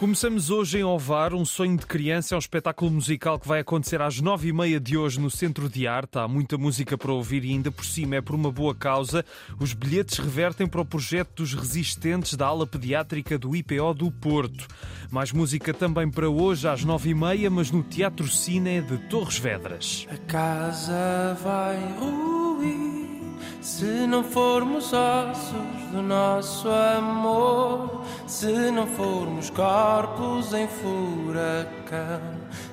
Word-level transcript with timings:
Começamos 0.00 0.48
hoje 0.48 0.78
em 0.78 0.82
Ovar, 0.82 1.34
um 1.34 1.44
sonho 1.44 1.76
de 1.76 1.84
criança. 1.84 2.34
É 2.34 2.36
um 2.36 2.38
espetáculo 2.38 2.90
musical 2.90 3.38
que 3.38 3.46
vai 3.46 3.60
acontecer 3.60 4.00
às 4.00 4.18
nove 4.18 4.48
e 4.48 4.52
meia 4.52 4.80
de 4.80 4.96
hoje 4.96 5.20
no 5.20 5.30
Centro 5.30 5.68
de 5.68 5.86
Arte. 5.86 6.18
Há 6.18 6.26
muita 6.26 6.56
música 6.56 6.96
para 6.96 7.12
ouvir 7.12 7.44
e 7.44 7.50
ainda 7.50 7.70
por 7.70 7.84
cima 7.84 8.16
é 8.16 8.22
por 8.22 8.34
uma 8.34 8.50
boa 8.50 8.74
causa. 8.74 9.22
Os 9.60 9.74
bilhetes 9.74 10.16
revertem 10.16 10.66
para 10.66 10.80
o 10.80 10.86
projeto 10.86 11.42
dos 11.42 11.52
resistentes 11.52 12.34
da 12.34 12.46
ala 12.46 12.66
pediátrica 12.66 13.38
do 13.38 13.54
IPO 13.54 13.92
do 13.92 14.10
Porto. 14.10 14.66
Mais 15.10 15.32
música 15.32 15.74
também 15.74 16.10
para 16.10 16.30
hoje 16.30 16.66
às 16.66 16.82
nove 16.82 17.10
e 17.10 17.14
meia, 17.14 17.50
mas 17.50 17.70
no 17.70 17.82
Teatro 17.82 18.26
Cine 18.26 18.80
de 18.80 18.96
Torres 19.10 19.38
Vedras. 19.38 20.06
A 20.10 20.16
casa 20.16 21.36
vai 21.42 21.76
ruir 21.98 22.99
se 23.60 24.06
não 24.06 24.24
formos 24.24 24.92
ossos 24.92 25.90
do 25.92 26.02
nosso 26.02 26.68
amor, 26.68 28.04
se 28.26 28.70
não 28.70 28.86
formos 28.86 29.50
corpos 29.50 30.52
em 30.54 30.66
furacão, 30.66 32.20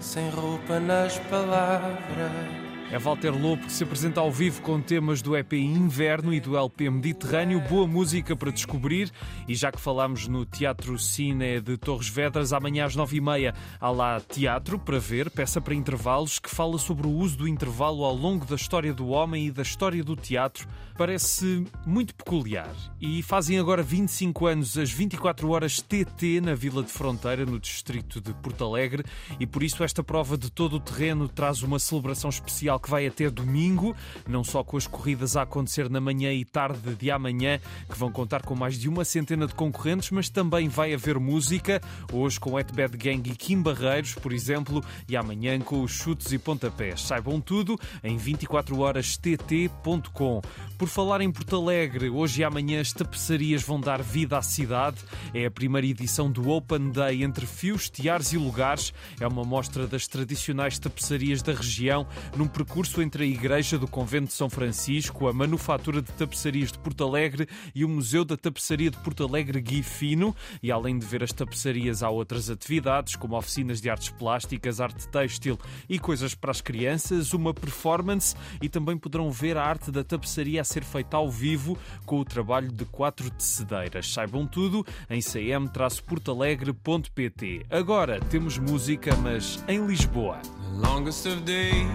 sem 0.00 0.30
roupa 0.30 0.78
nas 0.78 1.18
palavras. 1.18 2.65
É 2.88 3.00
Walter 3.00 3.32
Lobo 3.32 3.66
que 3.66 3.72
se 3.72 3.82
apresenta 3.82 4.20
ao 4.20 4.30
vivo 4.30 4.62
com 4.62 4.80
temas 4.80 5.20
do 5.20 5.36
EP 5.36 5.54
Inverno 5.54 6.32
e 6.32 6.38
do 6.38 6.56
LP 6.56 6.88
Mediterrâneo. 6.88 7.60
Boa 7.60 7.84
música 7.84 8.36
para 8.36 8.52
descobrir. 8.52 9.10
E 9.48 9.56
já 9.56 9.72
que 9.72 9.80
falámos 9.80 10.28
no 10.28 10.46
Teatro 10.46 10.96
Cine 10.96 11.60
de 11.60 11.76
Torres 11.76 12.08
Vedras, 12.08 12.52
amanhã 12.52 12.84
às 12.84 12.94
nove 12.94 13.16
e 13.16 13.20
meia 13.20 13.54
há 13.80 13.90
lá 13.90 14.20
teatro 14.20 14.78
para 14.78 15.00
ver, 15.00 15.28
peça 15.30 15.60
para 15.60 15.74
intervalos, 15.74 16.38
que 16.38 16.48
fala 16.48 16.78
sobre 16.78 17.08
o 17.08 17.10
uso 17.10 17.38
do 17.38 17.48
intervalo 17.48 18.04
ao 18.04 18.14
longo 18.14 18.46
da 18.46 18.54
história 18.54 18.94
do 18.94 19.08
homem 19.08 19.46
e 19.46 19.50
da 19.50 19.62
história 19.62 20.04
do 20.04 20.14
teatro. 20.14 20.68
Parece 20.96 21.66
muito 21.84 22.14
peculiar. 22.14 22.74
E 23.00 23.20
fazem 23.20 23.58
agora 23.58 23.82
25 23.82 24.46
anos 24.46 24.78
as 24.78 24.92
24 24.92 25.50
horas 25.50 25.82
TT 25.82 26.40
na 26.40 26.54
Vila 26.54 26.84
de 26.84 26.92
Fronteira, 26.92 27.44
no 27.44 27.58
distrito 27.58 28.20
de 28.20 28.32
Porto 28.34 28.64
Alegre, 28.64 29.04
e 29.40 29.46
por 29.46 29.64
isso 29.64 29.82
esta 29.82 30.04
prova 30.04 30.38
de 30.38 30.50
todo 30.50 30.76
o 30.76 30.80
terreno 30.80 31.28
traz 31.28 31.62
uma 31.62 31.80
celebração 31.80 32.30
especial 32.30 32.75
que 32.78 32.90
vai 32.90 33.06
até 33.06 33.30
domingo, 33.30 33.94
não 34.26 34.42
só 34.42 34.64
com 34.64 34.76
as 34.76 34.86
corridas 34.86 35.36
a 35.36 35.42
acontecer 35.42 35.90
na 35.90 36.00
manhã 36.00 36.32
e 36.32 36.44
tarde 36.44 36.94
de 36.94 37.10
amanhã, 37.10 37.58
que 37.90 37.98
vão 37.98 38.12
contar 38.12 38.42
com 38.42 38.54
mais 38.54 38.78
de 38.78 38.88
uma 38.88 39.04
centena 39.04 39.46
de 39.46 39.54
concorrentes, 39.54 40.10
mas 40.10 40.28
também 40.28 40.68
vai 40.68 40.92
haver 40.94 41.18
música, 41.18 41.80
hoje 42.12 42.38
com 42.38 42.56
At 42.56 42.70
Bad 42.72 42.96
Gang 42.96 43.28
e 43.30 43.34
Kim 43.34 43.60
Barreiros, 43.62 44.14
por 44.14 44.32
exemplo, 44.32 44.84
e 45.08 45.16
amanhã 45.16 45.58
com 45.60 45.82
os 45.82 45.90
chutes 45.90 46.30
e 46.32 46.38
pontapés. 46.38 47.02
Saibam 47.02 47.40
tudo 47.40 47.78
em 48.02 48.18
24horast.com. 48.18 50.42
Por 50.78 50.88
falar 50.88 51.20
em 51.20 51.32
Porto 51.32 51.56
Alegre, 51.56 52.10
hoje 52.10 52.42
e 52.42 52.44
amanhã 52.44 52.80
as 52.80 52.92
tapeçarias 52.92 53.62
vão 53.62 53.80
dar 53.80 54.02
vida 54.02 54.36
à 54.36 54.42
cidade. 54.42 54.98
É 55.32 55.46
a 55.46 55.50
primeira 55.50 55.86
edição 55.86 56.30
do 56.30 56.50
Open 56.50 56.90
Day 56.90 57.22
entre 57.22 57.46
fios, 57.46 57.88
tiares 57.88 58.32
e 58.32 58.38
lugares. 58.38 58.92
É 59.18 59.26
uma 59.26 59.44
mostra 59.44 59.86
das 59.86 60.06
tradicionais 60.06 60.78
tapeçarias 60.78 61.42
da 61.42 61.52
região, 61.52 62.06
num 62.36 62.46
percurso 62.46 62.65
percurso 62.66 63.00
entre 63.00 63.22
a 63.22 63.26
Igreja 63.26 63.78
do 63.78 63.86
Convento 63.86 64.26
de 64.26 64.32
São 64.32 64.50
Francisco, 64.50 65.28
a 65.28 65.32
Manufatura 65.32 66.02
de 66.02 66.10
Tapeçarias 66.12 66.72
de 66.72 66.80
Porto 66.80 67.04
Alegre 67.04 67.48
e 67.74 67.84
o 67.84 67.88
Museu 67.88 68.24
da 68.24 68.36
Tapeçaria 68.36 68.90
de 68.90 68.96
Porto 68.98 69.22
Alegre 69.24 69.60
Gui 69.60 69.84
Fino. 69.84 70.34
E 70.62 70.72
além 70.72 70.98
de 70.98 71.06
ver 71.06 71.22
as 71.22 71.32
tapeçarias, 71.32 72.02
há 72.02 72.10
outras 72.10 72.50
atividades, 72.50 73.14
como 73.14 73.38
oficinas 73.38 73.80
de 73.80 73.88
artes 73.88 74.10
plásticas, 74.10 74.80
arte 74.80 75.06
têxtil 75.08 75.56
e 75.88 75.96
coisas 75.98 76.34
para 76.34 76.50
as 76.50 76.60
crianças, 76.60 77.32
uma 77.32 77.54
performance 77.54 78.34
e 78.60 78.68
também 78.68 78.98
poderão 78.98 79.30
ver 79.30 79.56
a 79.56 79.64
arte 79.64 79.92
da 79.92 80.02
tapeçaria 80.02 80.60
a 80.60 80.64
ser 80.64 80.82
feita 80.82 81.16
ao 81.16 81.30
vivo 81.30 81.78
com 82.04 82.18
o 82.18 82.24
trabalho 82.24 82.72
de 82.72 82.84
quatro 82.84 83.30
tecedeiras. 83.30 84.12
Saibam 84.12 84.44
tudo 84.44 84.84
em 85.08 85.20
cm-portalegre.pt. 85.20 87.66
Agora 87.70 88.18
temos 88.20 88.58
música, 88.58 89.14
mas 89.16 89.62
em 89.68 89.86
Lisboa. 89.86 90.40
longest 90.76 91.26
of 91.26 91.44
days. 91.44 91.86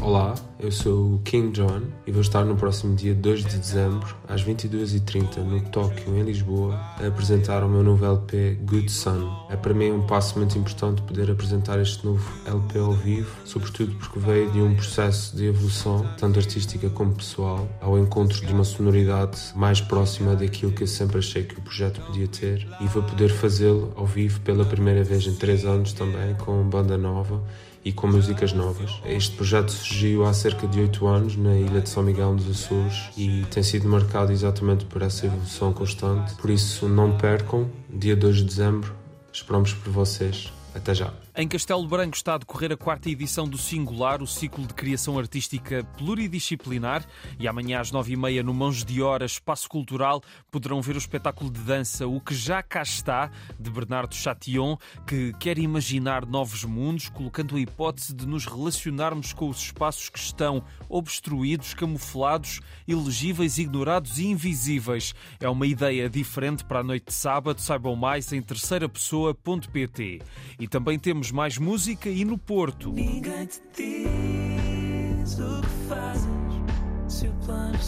Olá, 0.00 0.34
eu 0.60 0.70
sou 0.70 1.14
o 1.14 1.18
King 1.20 1.50
John 1.52 1.82
e 2.06 2.12
vou 2.12 2.20
estar 2.20 2.44
no 2.44 2.54
próximo 2.56 2.94
dia 2.94 3.14
2 3.14 3.44
de 3.44 3.56
dezembro, 3.56 4.14
às 4.28 4.44
22h30, 4.44 5.38
no 5.38 5.60
Tóquio, 5.70 6.16
em 6.16 6.22
Lisboa, 6.22 6.74
a 7.00 7.06
apresentar 7.06 7.64
o 7.64 7.68
meu 7.68 7.82
novo 7.82 8.04
LP 8.04 8.58
Good 8.64 8.90
Sun. 8.90 9.30
É 9.48 9.56
para 9.56 9.72
mim 9.72 9.92
um 9.92 10.06
passo 10.06 10.38
muito 10.38 10.58
importante 10.58 11.00
poder 11.02 11.30
apresentar 11.30 11.80
este 11.80 12.04
novo 12.04 12.30
LP 12.46 12.78
ao 12.78 12.92
vivo, 12.92 13.30
sobretudo 13.44 13.94
porque 13.94 14.18
veio 14.18 14.50
de 14.50 14.60
um 14.60 14.74
processo 14.74 15.34
de 15.36 15.46
evolução, 15.46 16.06
tanto 16.18 16.38
artística 16.38 16.90
como 16.90 17.14
pessoal, 17.14 17.66
ao 17.80 17.98
encontro 17.98 18.44
de 18.44 18.52
uma 18.52 18.64
sonoridade 18.64 19.38
mais 19.54 19.80
próxima 19.80 20.36
daquilo 20.36 20.72
que 20.72 20.82
eu 20.82 20.88
sempre 20.88 21.18
achei 21.18 21.44
que 21.44 21.58
o 21.58 21.62
projeto 21.62 22.00
podia 22.02 22.28
ter 22.28 22.68
e 22.80 22.86
vou 22.88 23.02
poder 23.02 23.30
fazê-lo 23.30 23.92
ao 23.96 24.06
vivo 24.06 24.40
pela 24.40 24.64
primeira 24.64 25.02
vez 25.02 25.26
em 25.26 25.34
3 25.34 25.64
anos 25.64 25.92
também, 25.92 26.34
com 26.34 26.62
banda 26.68 26.98
nova 26.98 27.42
e 27.84 27.92
com 27.92 28.06
músicas 28.06 28.52
novas. 28.52 29.00
Este 29.04 29.34
projeto 29.34 29.70
surgiu 29.70 30.24
há 30.24 30.32
cerca 30.32 30.66
de 30.66 30.80
8 30.80 31.06
anos 31.06 31.36
na 31.36 31.56
ilha 31.56 31.80
de 31.80 31.88
São 31.88 32.02
Miguel 32.02 32.34
dos 32.34 32.48
Açores 32.50 33.10
e 33.16 33.44
tem 33.50 33.62
sido 33.62 33.88
marcado 33.88 34.32
exatamente 34.32 34.84
por 34.84 35.02
essa 35.02 35.26
evolução 35.26 35.72
constante. 35.72 36.34
Por 36.34 36.50
isso, 36.50 36.88
não 36.88 37.16
percam, 37.16 37.68
dia 37.90 38.14
2 38.16 38.36
de 38.36 38.44
dezembro, 38.44 38.94
esperamos 39.32 39.72
por 39.72 39.92
vocês. 39.92 40.52
Até 40.74 40.94
já. 40.94 41.12
Em 41.34 41.48
Castelo 41.48 41.88
Branco 41.88 42.14
está 42.14 42.34
a 42.34 42.38
decorrer 42.38 42.72
a 42.72 42.76
quarta 42.76 43.08
edição 43.08 43.48
do 43.48 43.56
Singular, 43.56 44.22
o 44.22 44.26
ciclo 44.26 44.66
de 44.66 44.74
criação 44.74 45.18
artística 45.18 45.82
pluridisciplinar. 45.96 47.06
E 47.40 47.48
amanhã 47.48 47.80
às 47.80 47.90
nove 47.90 48.12
e 48.12 48.16
meia, 48.18 48.42
no 48.42 48.52
Mãos 48.52 48.84
de 48.84 49.00
Hora, 49.00 49.24
Espaço 49.24 49.66
Cultural, 49.66 50.22
poderão 50.50 50.82
ver 50.82 50.94
o 50.94 50.98
espetáculo 50.98 51.50
de 51.50 51.60
dança 51.60 52.06
O 52.06 52.20
Que 52.20 52.34
Já 52.34 52.62
Cá 52.62 52.82
Está, 52.82 53.30
de 53.58 53.70
Bernardo 53.70 54.14
Chatillon, 54.14 54.76
que 55.06 55.32
quer 55.40 55.56
imaginar 55.58 56.26
novos 56.26 56.64
mundos, 56.64 57.08
colocando 57.08 57.56
a 57.56 57.60
hipótese 57.60 58.12
de 58.12 58.26
nos 58.26 58.44
relacionarmos 58.44 59.32
com 59.32 59.48
os 59.48 59.56
espaços 59.56 60.10
que 60.10 60.18
estão 60.18 60.62
obstruídos, 60.86 61.72
camuflados, 61.72 62.60
ilegíveis, 62.86 63.56
ignorados 63.56 64.18
e 64.18 64.26
invisíveis. 64.26 65.14
É 65.40 65.48
uma 65.48 65.66
ideia 65.66 66.10
diferente 66.10 66.62
para 66.62 66.80
a 66.80 66.84
noite 66.84 67.06
de 67.06 67.14
sábado. 67.14 67.58
Saibam 67.58 67.96
mais 67.96 68.30
em 68.34 68.42
terceirapessoa.pt. 68.42 70.20
E 70.60 70.68
também 70.68 70.98
temos 70.98 71.21
temos 71.22 71.30
mais 71.30 71.56
música 71.56 72.08
e 72.08 72.24
no 72.24 72.36
Porto. 72.36 72.92
Ninguém 72.92 73.46
te 73.46 73.62
diz 73.76 75.38
o 75.38 75.60
que 75.60 75.88
fazes 75.88 76.26
se 77.06 77.28
o 77.28 77.32
plano 77.44 77.78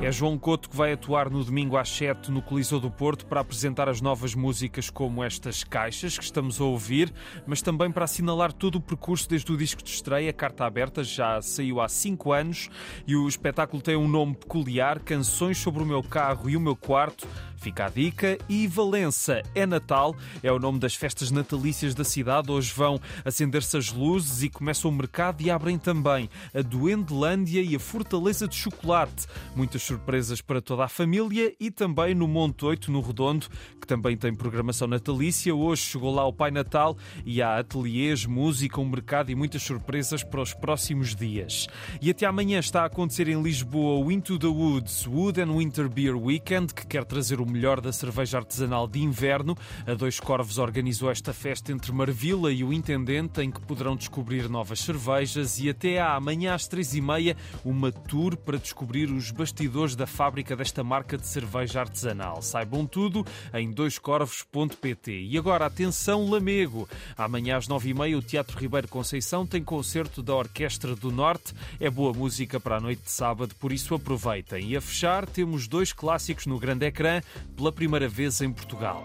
é 0.00 0.12
João 0.12 0.38
Couto 0.38 0.70
que 0.70 0.76
vai 0.76 0.92
atuar 0.92 1.28
no 1.28 1.42
domingo 1.42 1.76
às 1.76 1.88
7 1.88 2.30
no 2.30 2.40
Coliseu 2.40 2.78
do 2.78 2.88
Porto 2.88 3.26
para 3.26 3.40
apresentar 3.40 3.88
as 3.88 4.00
novas 4.00 4.32
músicas 4.32 4.88
como 4.88 5.24
estas 5.24 5.64
caixas 5.64 6.16
que 6.16 6.22
estamos 6.22 6.60
a 6.60 6.64
ouvir, 6.64 7.12
mas 7.46 7.60
também 7.60 7.90
para 7.90 8.04
assinalar 8.04 8.52
todo 8.52 8.76
o 8.76 8.80
percurso 8.80 9.28
desde 9.28 9.52
o 9.52 9.56
disco 9.56 9.82
de 9.82 9.90
estreia, 9.90 10.32
Carta 10.32 10.64
Aberta, 10.64 11.02
já 11.02 11.42
saiu 11.42 11.80
há 11.80 11.88
5 11.88 12.32
anos 12.32 12.70
e 13.08 13.16
o 13.16 13.26
espetáculo 13.28 13.82
tem 13.82 13.96
um 13.96 14.06
nome 14.06 14.36
peculiar, 14.36 15.00
Canções 15.00 15.58
sobre 15.58 15.82
o 15.82 15.86
meu 15.86 16.02
carro 16.02 16.48
e 16.48 16.56
o 16.56 16.60
meu 16.60 16.76
quarto, 16.76 17.26
Fica 17.58 17.86
a 17.86 17.88
dica. 17.88 18.38
E 18.48 18.66
Valença 18.66 19.42
é 19.54 19.66
Natal, 19.66 20.14
é 20.42 20.50
o 20.50 20.58
nome 20.58 20.78
das 20.78 20.94
festas 20.94 21.30
natalícias 21.30 21.94
da 21.94 22.04
cidade. 22.04 22.50
Hoje 22.50 22.72
vão 22.74 23.00
acender-se 23.24 23.76
as 23.76 23.92
luzes 23.92 24.42
e 24.42 24.48
começa 24.48 24.86
o 24.86 24.92
mercado 24.92 25.42
e 25.42 25.50
abrem 25.50 25.76
também 25.76 26.30
a 26.54 26.62
Duendelândia 26.62 27.60
e 27.60 27.74
a 27.74 27.80
Fortaleza 27.80 28.46
de 28.46 28.54
Chocolate. 28.54 29.26
Muitas 29.56 29.82
surpresas 29.82 30.40
para 30.40 30.60
toda 30.60 30.84
a 30.84 30.88
família 30.88 31.52
e 31.58 31.70
também 31.70 32.14
no 32.14 32.28
Monte 32.28 32.64
8, 32.64 32.92
no 32.92 33.00
Redondo, 33.00 33.46
que 33.80 33.86
também 33.86 34.16
tem 34.16 34.34
programação 34.34 34.86
natalícia. 34.86 35.54
Hoje 35.54 35.82
chegou 35.82 36.14
lá 36.14 36.24
o 36.26 36.32
Pai 36.32 36.50
Natal 36.50 36.96
e 37.26 37.42
há 37.42 37.58
ateliês, 37.58 38.24
música, 38.24 38.80
um 38.80 38.88
mercado 38.88 39.30
e 39.30 39.34
muitas 39.34 39.62
surpresas 39.62 40.22
para 40.22 40.40
os 40.40 40.54
próximos 40.54 41.14
dias. 41.14 41.66
E 42.00 42.10
até 42.10 42.24
amanhã 42.24 42.60
está 42.60 42.82
a 42.82 42.86
acontecer 42.86 43.28
em 43.28 43.42
Lisboa 43.42 44.04
o 44.04 44.12
Into 44.12 44.38
the 44.38 44.46
Woods 44.46 45.06
Wood 45.06 45.40
and 45.40 45.56
Winter 45.56 45.88
Beer 45.88 46.16
Weekend, 46.16 46.72
que 46.72 46.86
quer 46.86 47.04
trazer 47.04 47.40
o 47.40 47.46
melhor 47.46 47.57
da 47.58 47.92
cerveja 47.92 48.38
artesanal 48.38 48.86
de 48.86 49.00
inverno. 49.00 49.56
A 49.86 49.94
Dois 49.94 50.20
Corvos 50.20 50.58
organizou 50.58 51.10
esta 51.10 51.32
festa 51.32 51.72
entre 51.72 51.92
Marvila 51.92 52.52
e 52.52 52.62
o 52.62 52.72
Intendente, 52.72 53.40
em 53.40 53.50
que 53.50 53.60
poderão 53.60 53.96
descobrir 53.96 54.48
novas 54.48 54.80
cervejas 54.80 55.58
e 55.58 55.68
até 55.68 56.00
há 56.00 56.14
amanhã 56.14 56.54
às 56.54 56.68
três 56.68 56.94
e 56.94 57.00
meia 57.00 57.36
uma 57.64 57.90
tour 57.90 58.36
para 58.36 58.58
descobrir 58.58 59.10
os 59.10 59.30
bastidores 59.30 59.96
da 59.96 60.06
fábrica 60.06 60.56
desta 60.56 60.84
marca 60.84 61.18
de 61.18 61.26
cerveja 61.26 61.80
artesanal. 61.80 62.40
Saibam 62.40 62.86
tudo 62.86 63.26
em 63.52 63.70
doiscorvos.pt. 63.70 65.26
E 65.28 65.36
agora, 65.36 65.66
atenção 65.66 66.30
Lamego. 66.30 66.88
Amanhã 67.16 67.56
às 67.56 67.68
nove 67.68 67.90
e 67.90 67.94
meia 67.94 68.16
o 68.16 68.22
Teatro 68.22 68.58
Ribeiro 68.58 68.88
Conceição 68.88 69.46
tem 69.46 69.62
concerto 69.62 70.22
da 70.22 70.34
Orquestra 70.34 70.94
do 70.94 71.10
Norte. 71.10 71.52
É 71.80 71.90
boa 71.90 72.12
música 72.12 72.60
para 72.60 72.76
a 72.76 72.80
noite 72.80 73.02
de 73.02 73.10
sábado, 73.10 73.54
por 73.58 73.72
isso 73.72 73.94
aproveitem. 73.94 74.70
E 74.70 74.76
a 74.76 74.80
fechar, 74.80 75.26
temos 75.26 75.66
dois 75.66 75.92
clássicos 75.92 76.46
no 76.46 76.58
grande 76.58 76.86
ecrã 76.86 77.20
pela 77.56 77.72
primeira 77.72 78.08
vez 78.08 78.40
em 78.40 78.52
Portugal. 78.52 79.04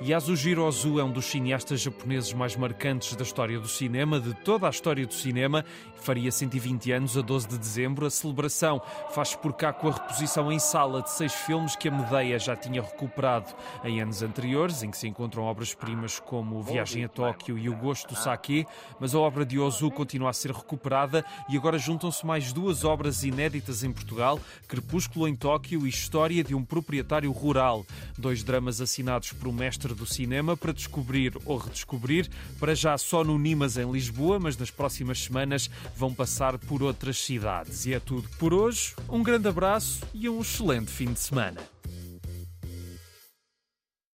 Yasujiro 0.00 0.64
Ozu 0.64 1.00
é 1.00 1.04
um 1.04 1.10
dos 1.10 1.24
cineastas 1.24 1.80
japoneses 1.80 2.32
mais 2.32 2.54
marcantes 2.54 3.16
da 3.16 3.24
história 3.24 3.58
do 3.58 3.66
cinema, 3.66 4.20
de 4.20 4.32
toda 4.32 4.68
a 4.68 4.70
história 4.70 5.04
do 5.04 5.12
cinema. 5.12 5.64
Faria 5.96 6.30
120 6.30 6.92
anos 6.92 7.18
a 7.18 7.20
12 7.20 7.48
de 7.48 7.58
dezembro. 7.58 8.06
A 8.06 8.10
celebração 8.10 8.80
faz 9.10 9.34
por 9.34 9.52
cá 9.54 9.72
com 9.72 9.88
a 9.88 9.92
reposição 9.92 10.52
em 10.52 10.58
sala 10.60 11.02
de 11.02 11.10
seis 11.10 11.34
filmes 11.34 11.74
que 11.74 11.88
a 11.88 11.90
Medeia 11.90 12.38
já 12.38 12.54
tinha 12.54 12.80
recuperado 12.80 13.52
em 13.82 14.00
anos 14.00 14.22
anteriores, 14.22 14.84
em 14.84 14.90
que 14.90 14.96
se 14.96 15.08
encontram 15.08 15.42
obras-primas 15.42 16.20
como 16.20 16.62
Viagem 16.62 17.04
a 17.04 17.08
Tóquio 17.08 17.58
e 17.58 17.68
O 17.68 17.76
Gosto 17.76 18.14
do 18.14 18.16
Sake, 18.16 18.66
mas 19.00 19.16
a 19.16 19.18
obra 19.18 19.44
de 19.44 19.58
Ozu 19.58 19.90
continua 19.90 20.30
a 20.30 20.32
ser 20.32 20.52
recuperada 20.52 21.24
e 21.48 21.56
agora 21.56 21.76
juntam-se 21.76 22.24
mais 22.24 22.52
duas 22.52 22.84
obras 22.84 23.24
inéditas 23.24 23.82
em 23.82 23.92
Portugal, 23.92 24.38
Crepúsculo 24.68 25.26
em 25.26 25.34
Tóquio 25.34 25.84
e 25.84 25.90
História 25.90 26.44
de 26.44 26.54
um 26.54 26.64
Proprietário 26.64 27.32
Rural. 27.32 27.84
Dois 28.16 28.44
dramas 28.44 28.80
assinados 28.80 29.32
por 29.32 29.48
um 29.48 29.52
mestre 29.52 29.87
do 29.94 30.06
cinema 30.06 30.56
para 30.56 30.72
descobrir 30.72 31.36
ou 31.44 31.56
redescobrir, 31.56 32.28
para 32.58 32.74
já 32.74 32.96
só 32.96 33.22
no 33.22 33.38
Nimas 33.38 33.76
em 33.76 33.90
Lisboa, 33.90 34.38
mas 34.38 34.56
nas 34.56 34.70
próximas 34.70 35.22
semanas 35.22 35.70
vão 35.96 36.12
passar 36.12 36.58
por 36.58 36.82
outras 36.82 37.18
cidades. 37.18 37.86
E 37.86 37.94
é 37.94 38.00
tudo 38.00 38.28
por 38.38 38.52
hoje. 38.52 38.94
Um 39.08 39.22
grande 39.22 39.48
abraço 39.48 40.00
e 40.14 40.28
um 40.28 40.40
excelente 40.40 40.90
fim 40.90 41.12
de 41.12 41.20
semana. 41.20 41.60